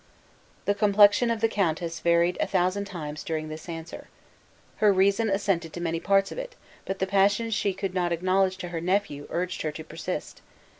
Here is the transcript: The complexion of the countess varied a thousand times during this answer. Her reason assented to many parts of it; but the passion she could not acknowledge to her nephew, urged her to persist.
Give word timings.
The 0.65 0.73
complexion 0.73 1.29
of 1.29 1.41
the 1.41 1.47
countess 1.47 1.99
varied 1.99 2.35
a 2.41 2.47
thousand 2.47 2.85
times 2.85 3.23
during 3.23 3.49
this 3.49 3.69
answer. 3.69 4.07
Her 4.77 4.91
reason 4.91 5.29
assented 5.29 5.73
to 5.73 5.79
many 5.79 5.99
parts 5.99 6.31
of 6.31 6.39
it; 6.39 6.55
but 6.85 6.97
the 6.97 7.05
passion 7.05 7.51
she 7.51 7.71
could 7.71 7.93
not 7.93 8.11
acknowledge 8.11 8.57
to 8.57 8.69
her 8.69 8.81
nephew, 8.81 9.27
urged 9.29 9.61
her 9.61 9.71
to 9.73 9.83
persist. 9.83 10.41